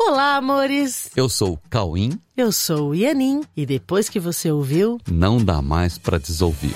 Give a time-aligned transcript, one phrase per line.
[0.00, 1.10] Olá, amores!
[1.16, 2.18] Eu sou o Cauim.
[2.36, 3.42] Eu sou o Ianin.
[3.56, 6.72] E depois que você ouviu, Não dá mais pra desouvir.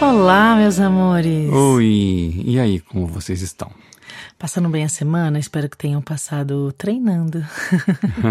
[0.00, 1.52] Olá, meus amores!
[1.52, 3.70] Oi, e aí, como vocês estão?
[4.38, 5.38] Passando bem a semana?
[5.38, 7.44] Espero que tenham passado treinando.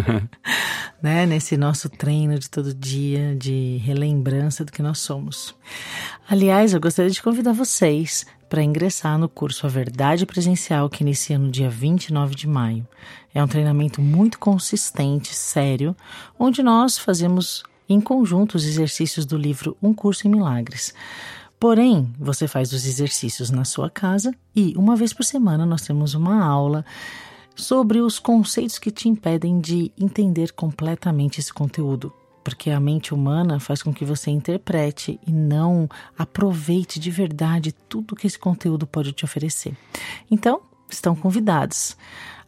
[1.02, 1.26] né?
[1.26, 5.56] Nesse nosso treino de todo dia, de relembrança do que nós somos.
[6.30, 11.38] Aliás, eu gostaria de convidar vocês para ingressar no curso A Verdade Presencial que inicia
[11.38, 12.88] no dia 29 de maio.
[13.34, 15.96] É um treinamento muito consistente, sério,
[16.38, 20.94] onde nós fazemos em conjunto os exercícios do livro Um Curso em Milagres.
[21.60, 26.14] Porém, você faz os exercícios na sua casa e uma vez por semana nós temos
[26.14, 26.86] uma aula
[27.56, 32.14] sobre os conceitos que te impedem de entender completamente esse conteúdo.
[32.46, 38.16] Porque a mente humana faz com que você interprete e não aproveite de verdade tudo
[38.16, 39.76] que esse conteúdo pode te oferecer.
[40.30, 41.98] Então, estão convidados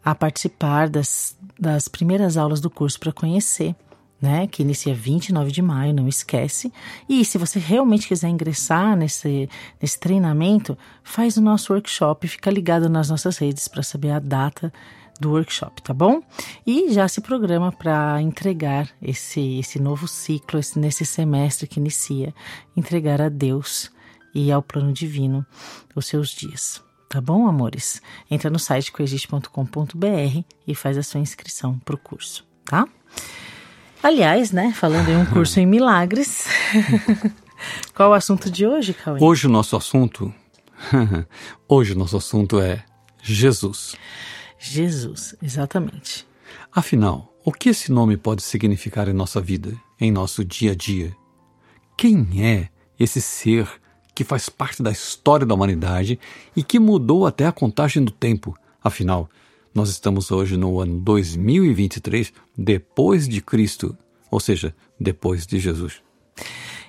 [0.04, 3.74] a participar das, das primeiras aulas do curso para conhecer
[4.20, 6.72] né, que inicia 29 de maio, não esquece.
[7.08, 9.48] E se você realmente quiser ingressar nesse,
[9.80, 14.72] nesse treinamento, faz o nosso workshop, fica ligado nas nossas redes para saber a data
[15.20, 16.22] do workshop, tá bom?
[16.66, 22.34] E já se programa para entregar esse, esse novo ciclo, esse, nesse semestre que inicia,
[22.76, 23.90] entregar a Deus
[24.34, 25.44] e ao plano divino
[25.94, 26.82] os seus dias.
[27.08, 28.02] Tá bom, amores?
[28.30, 32.86] Entra no site coexiste.com.br e faz a sua inscrição para o curso, tá?
[34.02, 36.46] Aliás, né, falando em um curso em milagres,
[37.94, 39.18] qual o assunto de hoje, Cauê?
[39.20, 40.32] Hoje o nosso assunto.
[41.68, 42.84] Hoje o nosso assunto é
[43.20, 43.96] Jesus.
[44.58, 46.26] Jesus, exatamente.
[46.72, 51.14] Afinal, o que esse nome pode significar em nossa vida, em nosso dia a dia?
[51.96, 53.68] Quem é esse ser
[54.14, 56.18] que faz parte da história da humanidade
[56.56, 58.56] e que mudou até a contagem do tempo?
[58.82, 59.28] Afinal,
[59.74, 63.96] nós estamos hoje no ano 2023, depois de Cristo,
[64.30, 66.02] ou seja, depois de Jesus.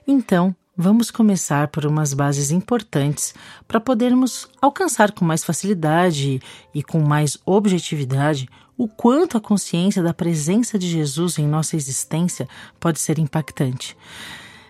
[0.07, 3.35] Então, vamos começar por umas bases importantes
[3.67, 6.41] para podermos alcançar com mais facilidade
[6.73, 12.47] e com mais objetividade o quanto a consciência da presença de Jesus em nossa existência
[12.79, 13.97] pode ser impactante.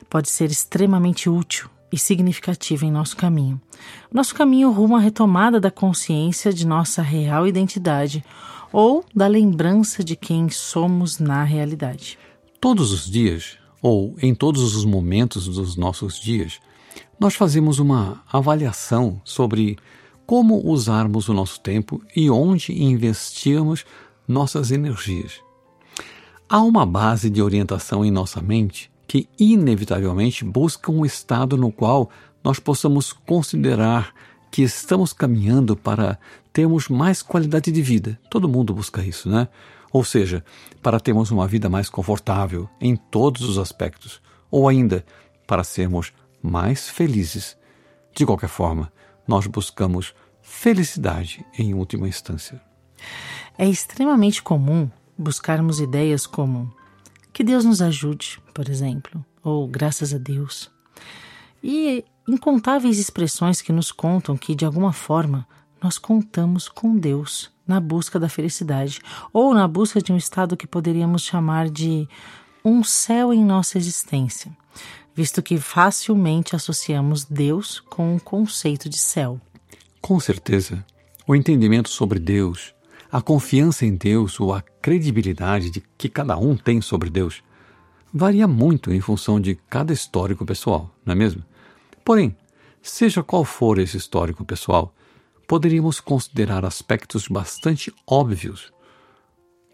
[0.10, 3.62] Pode ser extremamente útil e significativa em nosso caminho.
[4.12, 8.26] Nosso caminho rumo à retomada da consciência de nossa real identidade
[8.74, 12.18] ou da lembrança de quem somos na realidade.
[12.60, 16.60] Todos os dias, ou em todos os momentos dos nossos dias,
[17.20, 19.78] nós fazemos uma avaliação sobre
[20.26, 23.86] como usarmos o nosso tempo e onde investirmos
[24.28, 25.42] nossas energias.
[26.48, 32.10] Há uma base de orientação em nossa mente que inevitavelmente busca um estado no qual
[32.44, 34.14] nós possamos considerar
[34.52, 36.20] que estamos caminhando para
[36.54, 38.20] termos mais qualidade de vida.
[38.30, 39.48] Todo mundo busca isso, né?
[39.92, 40.44] Ou seja,
[40.82, 45.06] para termos uma vida mais confortável em todos os aspectos, ou ainda
[45.48, 47.58] para sermos mais felizes.
[48.16, 48.92] De qualquer forma,
[49.28, 52.62] nós buscamos felicidade em última instância.
[53.58, 56.74] É extremamente comum buscarmos ideias como
[57.34, 60.72] que Deus nos ajude, por exemplo, ou graças a Deus.
[61.64, 65.48] E incontáveis expressões que nos contam que, de alguma forma,
[65.82, 69.00] nós contamos com Deus na busca da felicidade,
[69.32, 72.10] ou na busca de um estado que poderíamos chamar de
[72.66, 74.52] um céu em nossa existência,
[75.14, 79.40] visto que facilmente associamos Deus com o conceito de céu.
[80.02, 80.84] Com certeza,
[81.28, 82.74] o entendimento sobre Deus,
[83.12, 87.44] a confiança em Deus ou a credibilidade de que cada um tem sobre Deus
[88.12, 91.44] varia muito em função de cada histórico pessoal, não é mesmo?
[92.04, 92.36] Porém,
[92.82, 94.92] seja qual for esse histórico pessoal,
[95.50, 98.72] poderíamos considerar aspectos bastante óbvios,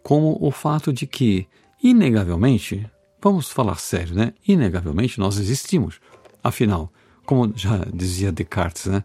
[0.01, 1.49] como o fato de que,
[1.83, 2.89] inegavelmente,
[3.21, 4.33] vamos falar sério, né?
[4.47, 5.99] Inegavelmente nós existimos.
[6.41, 6.93] Afinal,
[7.25, 9.03] como já dizia Descartes, né?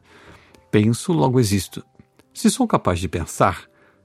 [0.70, 1.84] Penso, logo existo.
[2.32, 3.64] Se sou capaz de pensar,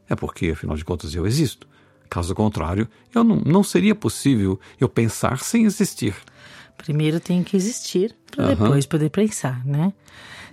[0.09, 1.68] é porque, afinal de contas, eu existo.
[2.09, 6.15] Caso contrário, eu não, não seria possível eu pensar sem existir.
[6.79, 8.56] Primeiro tem que existir para Aham.
[8.56, 9.94] depois poder pensar, né?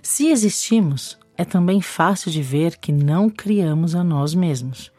[0.03, 4.91] Se existimos, é também fácil de ver que não criamos a nós mesmos.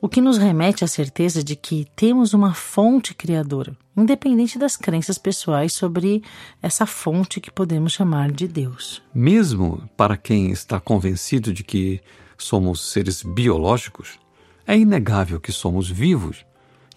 [0.00, 5.16] O que nos remete à certeza de que temos uma fonte criadora, independente das crenças
[5.16, 6.22] pessoais sobre
[6.60, 9.02] essa fonte que podemos chamar de Deus.
[9.14, 12.02] Mesmo para quem está convencido de que
[12.36, 14.18] somos seres biológicos,
[14.66, 16.44] é inegável que somos vivos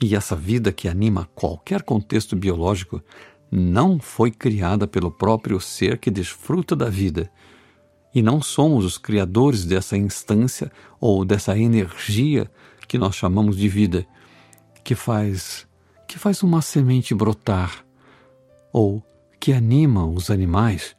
[0.01, 3.01] e essa vida que anima qualquer contexto biológico
[3.49, 7.31] não foi criada pelo próprio ser que desfruta da vida,
[8.17, 12.49] e não somos os criadores dessa instância ou dessa energia
[12.87, 14.07] que nós chamamos de vida,
[14.83, 15.67] que faz
[16.07, 17.85] que faz uma semente brotar
[18.73, 19.03] ou
[19.39, 20.95] que anima os animais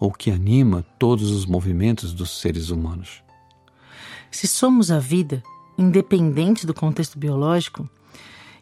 [0.00, 3.22] ou que anima todos os movimentos dos seres humanos.
[4.30, 5.42] Se somos a vida,
[5.76, 7.86] independente do contexto biológico,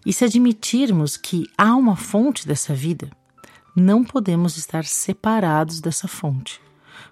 [0.04, 3.08] e se admitirmos que há uma fonte dessa vida,
[3.76, 6.60] não podemos estar separados dessa fonte,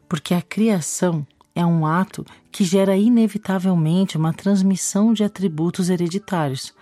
[0.08, 6.72] porque a criação é um ato que gera inevitavelmente uma transmissão de atributos hereditários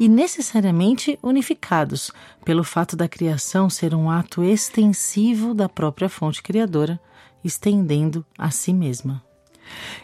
[0.00, 2.10] e necessariamente unificados
[2.44, 7.00] pelo fato da criação ser um ato extensivo da própria fonte criadora,
[7.44, 9.22] estendendo a si mesma.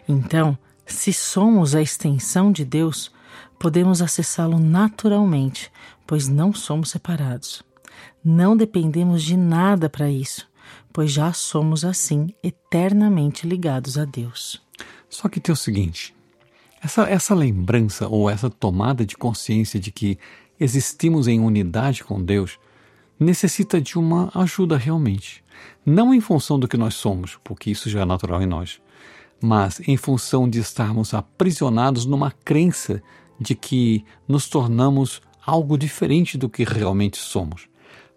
[0.08, 3.10] Então, se somos a extensão de Deus,
[3.58, 5.70] podemos acessá-lo naturalmente,
[6.06, 7.62] pois não somos separados.
[8.24, 10.48] Não dependemos de nada para isso,
[10.92, 14.62] pois já somos assim eternamente ligados a Deus.
[15.08, 16.14] Só que tem o seguinte:
[16.82, 20.18] essa, essa lembrança ou essa tomada de consciência de que
[20.58, 22.58] existimos em unidade com Deus
[23.18, 25.42] necessita de uma ajuda realmente.
[25.84, 28.80] Não em função do que nós somos, porque isso já é natural em nós,
[29.40, 33.02] mas em função de estarmos aprisionados numa crença
[33.38, 37.68] de que nos tornamos algo diferente do que realmente somos.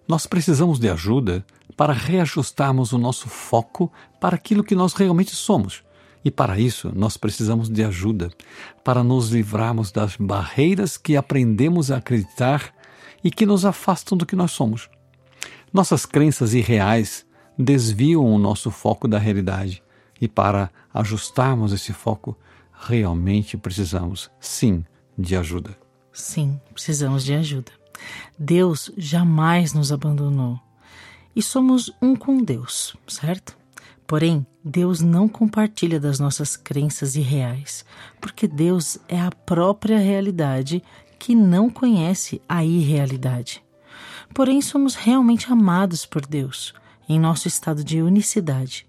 [0.08, 5.84] Nós precisamos de ajuda para reajustarmos o nosso foco para aquilo que nós realmente somos.
[6.24, 8.32] E para isso, nós precisamos de ajuda
[8.84, 12.74] para nos livrarmos das barreiras que aprendemos a acreditar
[13.24, 14.90] e que nos afastam do que nós somos.
[15.72, 17.26] Nossas crenças irreais
[17.58, 19.84] desviam o nosso foco da realidade
[20.20, 22.38] e para ajustarmos esse foco,
[22.74, 24.84] realmente precisamos, sim,
[25.18, 25.78] de ajuda.
[26.12, 27.72] Sim, precisamos de ajuda.
[28.38, 30.60] Deus jamais nos abandonou
[31.36, 33.58] e somos um com Deus, certo?
[34.08, 37.84] Porém, Deus não compartilha das nossas crenças irreais,
[38.22, 40.82] porque Deus é a própria realidade
[41.20, 43.64] que não conhece a irrealidade.
[44.34, 46.74] Porém, somos realmente amados por Deus,
[47.10, 48.86] em nosso estado de unicidade.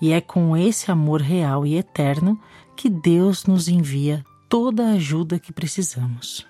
[0.00, 2.40] E é com esse amor real e eterno
[2.76, 6.46] que Deus nos envia toda a ajuda que precisamos.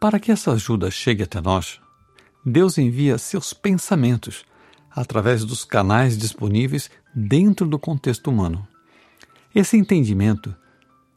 [0.00, 1.80] Para que essa ajuda chegue até nós,
[2.44, 4.44] Deus envia seus pensamentos
[4.96, 8.66] através dos canais disponíveis dentro do contexto humano.
[9.54, 10.56] Esse entendimento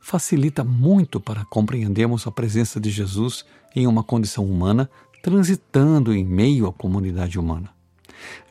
[0.01, 4.89] facilita muito para compreendermos a presença de Jesus em uma condição humana,
[5.23, 7.69] transitando em meio à comunidade humana.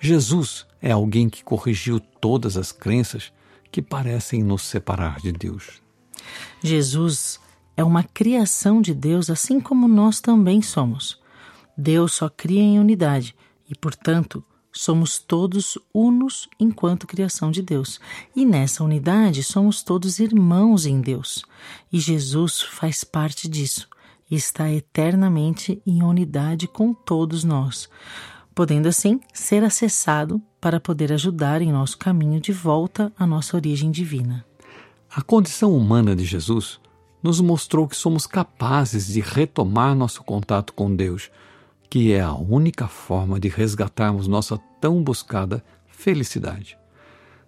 [0.01, 3.31] Jesus é alguém que corrigiu todas as crenças
[3.71, 5.83] que parecem nos separar de Deus.
[6.63, 7.39] Jesus
[7.77, 11.21] é uma criação de Deus, assim como nós também somos.
[11.77, 13.35] Deus só cria em unidade
[13.69, 14.43] e, portanto,
[14.73, 18.01] somos todos unos enquanto criação de Deus.
[18.35, 21.45] E nessa unidade somos todos irmãos em Deus.
[21.93, 23.89] E Jesus faz parte disso
[24.31, 27.89] e está eternamente em unidade com todos nós
[28.59, 33.89] podendo assim ser acessado para poder ajudar em nosso caminho de volta à nossa origem
[33.89, 34.45] divina.
[35.15, 36.81] A condição humana de Jesus
[37.23, 41.31] nos mostrou que somos capazes de retomar nosso contato com Deus,
[41.91, 46.79] que é a única forma de resgatarmos nossa tão buscada felicidade.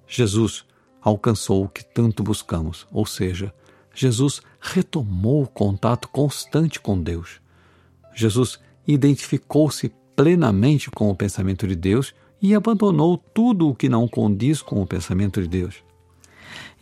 [0.06, 0.64] Jesus
[1.00, 3.54] alcançou o que tanto buscamos, ou seja,
[3.94, 7.40] Jesus retomou o contato constante com Deus.
[8.14, 14.62] Jesus identificou-se plenamente com o pensamento de Deus e abandonou tudo o que não condiz
[14.62, 15.76] com o pensamento de Deus.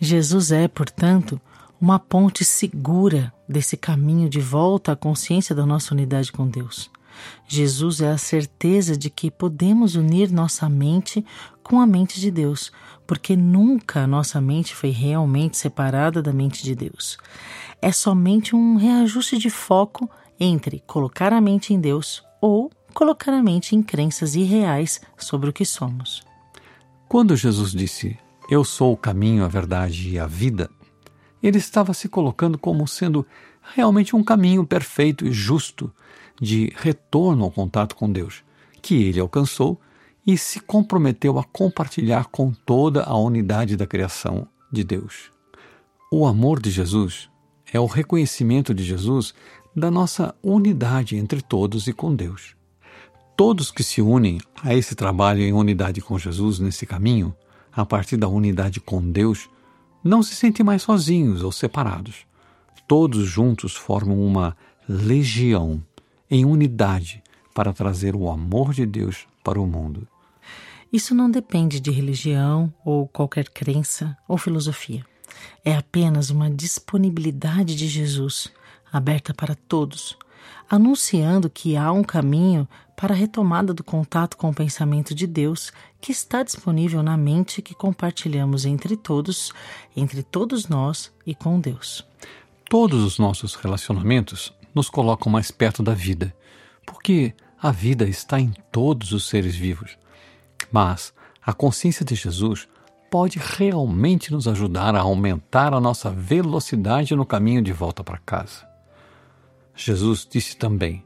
[0.00, 1.40] Jesus é, portanto,
[1.80, 6.90] uma ponte segura desse caminho de volta à consciência da nossa unidade com Deus.
[7.46, 11.24] Jesus é a certeza de que podemos unir nossa mente
[11.62, 12.72] com a mente de Deus,
[13.06, 17.18] porque nunca nossa mente foi realmente separada da mente de Deus.
[17.80, 20.08] É somente um reajuste de foco
[20.38, 25.52] entre colocar a mente em Deus ou colocar a mente em crenças irreais sobre o
[25.52, 26.22] que somos.
[27.08, 28.18] Quando Jesus disse:
[28.50, 30.70] Eu sou o caminho, a verdade e a vida,
[31.42, 33.26] ele estava se colocando como sendo
[33.74, 35.92] realmente um caminho perfeito e justo
[36.40, 38.44] de retorno ao contato com Deus,
[38.80, 39.80] que ele alcançou
[40.26, 45.30] e se comprometeu a compartilhar com toda a unidade da criação de Deus.
[46.12, 47.28] O amor de Jesus
[47.72, 49.34] é o reconhecimento de Jesus
[49.74, 52.56] da nossa unidade entre todos e com Deus.
[53.36, 57.34] Todos que se unem a esse trabalho em unidade com Jesus nesse caminho,
[57.72, 59.48] a partir da unidade com Deus,
[60.02, 62.26] não se sentem mais sozinhos ou separados.
[62.86, 64.56] Todos juntos formam uma
[64.88, 65.82] legião
[66.30, 67.22] em unidade
[67.54, 70.06] para trazer o amor de Deus para o mundo.
[70.92, 75.04] Isso não depende de religião ou qualquer crença ou filosofia.
[75.64, 78.50] É apenas uma disponibilidade de Jesus,
[78.90, 80.16] aberta para todos,
[80.68, 82.66] anunciando que há um caminho
[82.96, 85.70] para a retomada do contato com o pensamento de Deus
[86.00, 89.52] que está disponível na mente que compartilhamos entre todos,
[89.96, 92.04] entre todos nós e com Deus.
[92.68, 96.34] Todos os nossos relacionamentos nos colocam mais perto da vida,
[96.86, 99.98] porque a vida está em todos os seres vivos.
[100.70, 101.12] Mas
[101.44, 102.68] a consciência de Jesus
[103.10, 108.66] pode realmente nos ajudar a aumentar a nossa velocidade no caminho de volta para casa.
[109.74, 111.04] Jesus disse também: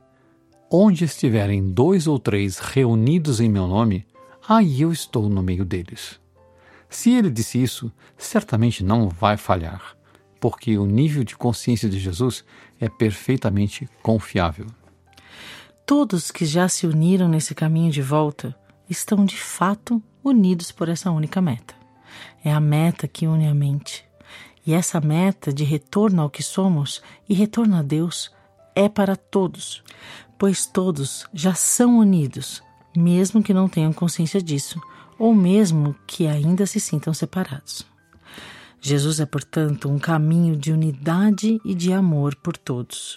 [0.70, 4.06] Onde estiverem dois ou três reunidos em meu nome,
[4.48, 6.20] aí eu estou no meio deles.
[6.88, 9.96] Se ele disse isso, certamente não vai falhar,
[10.42, 12.44] porque o nível de consciência de Jesus
[12.80, 14.66] é perfeitamente confiável.
[15.86, 18.52] Todos que já se uniram nesse caminho de volta
[18.90, 21.76] estão de fato unidos por essa única meta.
[22.44, 24.04] É a meta que une a mente.
[24.66, 28.32] E essa meta de retorno ao que somos e retorno a Deus
[28.74, 29.84] é para todos,
[30.36, 32.64] pois todos já são unidos,
[32.96, 34.80] mesmo que não tenham consciência disso,
[35.16, 37.91] ou mesmo que ainda se sintam separados.
[38.84, 43.16] Jesus é, portanto, um caminho de unidade e de amor por todos.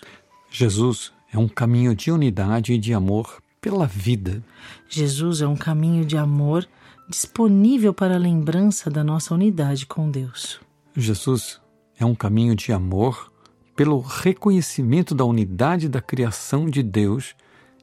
[0.51, 4.43] Jesus é um caminho de unidade e de amor pela vida.
[4.87, 6.67] Jesus é um caminho de amor
[7.09, 10.59] disponível para a lembrança da nossa unidade com Deus.
[10.95, 11.59] Jesus
[11.97, 13.31] é um caminho de amor
[13.75, 17.35] pelo reconhecimento da unidade da criação de Deus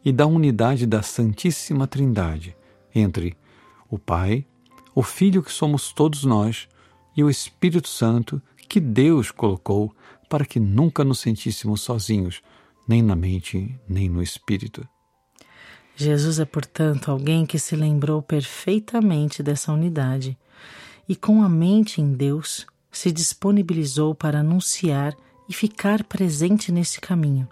[0.05, 2.57] e da unidade da Santíssima Trindade
[2.95, 3.37] entre
[3.91, 4.47] o Pai,
[4.95, 6.69] o Filho que somos todos nós
[7.17, 9.95] e o Espírito Santo que Deus colocou
[10.29, 12.41] para que nunca nos sentíssemos sozinhos,
[12.89, 14.89] nem na mente, nem no espírito.
[15.95, 20.39] Jesus é, portanto, alguém que se lembrou perfeitamente dessa unidade
[21.07, 25.15] e, com a mente em Deus, se disponibilizou para anunciar
[25.47, 27.47] e ficar presente nesse caminho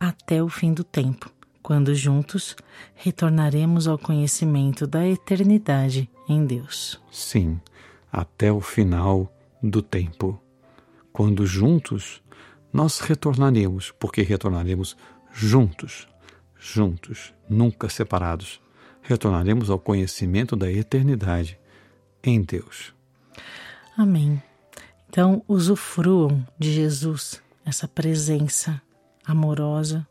[0.00, 1.30] até o fim do tempo,
[1.62, 2.56] quando juntos
[2.94, 6.98] retornaremos ao conhecimento da eternidade em Deus.
[7.10, 7.60] Sim,
[8.12, 10.38] até o final do tempo,
[11.12, 12.22] quando juntos
[12.70, 14.96] nós retornaremos, porque retornaremos
[15.32, 16.06] juntos,
[16.58, 18.60] juntos, nunca separados.
[19.00, 21.58] Retornaremos ao conhecimento da eternidade
[22.22, 22.94] em Deus.
[23.96, 24.40] Amém.
[25.08, 28.80] Então, usufruam de Jesus, essa presença
[29.24, 30.06] amorosa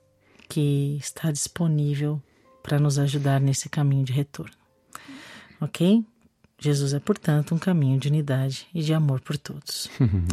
[0.49, 2.21] que está disponível
[2.61, 4.53] para nos ajudar nesse caminho de retorno.
[5.59, 6.05] Ok?
[6.61, 9.89] Jesus é, portanto, um caminho de unidade e de amor por todos.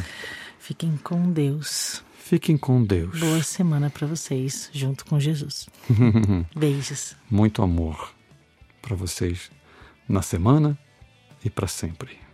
[0.61, 2.04] Fiquem com Deus.
[2.18, 3.18] Fiquem com Deus.
[3.18, 5.66] Boa semana para vocês, junto com Jesus.
[6.54, 7.16] Beijos.
[7.30, 8.12] Muito amor
[8.82, 9.50] para vocês
[10.06, 10.78] na semana
[11.42, 12.27] e para sempre.